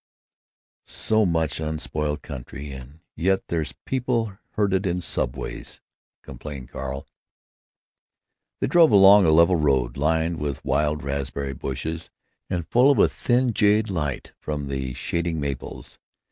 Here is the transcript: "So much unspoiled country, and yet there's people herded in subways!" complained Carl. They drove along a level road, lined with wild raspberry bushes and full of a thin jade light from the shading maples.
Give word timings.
"So 0.83 1.27
much 1.27 1.59
unspoiled 1.59 2.23
country, 2.23 2.71
and 2.71 3.01
yet 3.15 3.49
there's 3.49 3.75
people 3.85 4.35
herded 4.53 4.87
in 4.87 4.99
subways!" 4.99 5.79
complained 6.23 6.69
Carl. 6.69 7.05
They 8.61 8.65
drove 8.65 8.89
along 8.91 9.27
a 9.27 9.29
level 9.31 9.57
road, 9.57 9.97
lined 9.97 10.39
with 10.39 10.65
wild 10.65 11.03
raspberry 11.03 11.53
bushes 11.53 12.09
and 12.49 12.67
full 12.67 12.89
of 12.89 12.97
a 12.97 13.07
thin 13.07 13.53
jade 13.53 13.91
light 13.91 14.31
from 14.39 14.69
the 14.69 14.95
shading 14.95 15.39
maples. 15.39 15.99